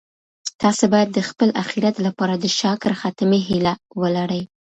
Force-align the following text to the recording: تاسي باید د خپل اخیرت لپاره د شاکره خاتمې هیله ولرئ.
تاسي 0.61 0.85
باید 0.93 1.09
د 1.13 1.19
خپل 1.29 1.49
اخیرت 1.63 1.95
لپاره 2.05 2.33
د 2.37 2.45
شاکره 2.59 2.95
خاتمې 3.01 3.39
هیله 3.47 3.73
ولرئ. 4.01 4.41